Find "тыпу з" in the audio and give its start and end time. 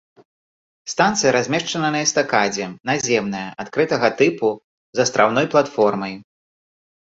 4.23-5.07